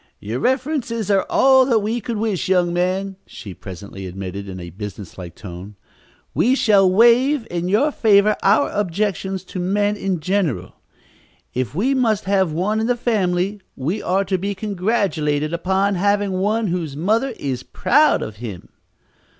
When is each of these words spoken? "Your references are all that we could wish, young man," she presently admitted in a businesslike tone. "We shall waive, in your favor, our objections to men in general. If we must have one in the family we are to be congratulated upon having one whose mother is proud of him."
"Your 0.19 0.39
references 0.39 1.11
are 1.11 1.27
all 1.29 1.63
that 1.67 1.77
we 1.77 2.01
could 2.01 2.17
wish, 2.17 2.49
young 2.49 2.73
man," 2.73 3.17
she 3.27 3.53
presently 3.53 4.07
admitted 4.07 4.49
in 4.49 4.59
a 4.59 4.71
businesslike 4.71 5.35
tone. 5.35 5.75
"We 6.33 6.55
shall 6.55 6.89
waive, 6.89 7.45
in 7.51 7.67
your 7.69 7.91
favor, 7.91 8.35
our 8.41 8.71
objections 8.71 9.43
to 9.43 9.59
men 9.59 9.95
in 9.95 10.19
general. 10.19 10.73
If 11.53 11.75
we 11.75 11.93
must 11.93 12.23
have 12.23 12.51
one 12.51 12.79
in 12.79 12.87
the 12.87 12.97
family 12.97 13.61
we 13.75 14.01
are 14.01 14.25
to 14.25 14.39
be 14.39 14.55
congratulated 14.55 15.53
upon 15.53 15.93
having 15.93 16.31
one 16.31 16.69
whose 16.69 16.97
mother 16.97 17.35
is 17.37 17.61
proud 17.61 18.23
of 18.23 18.37
him." 18.37 18.69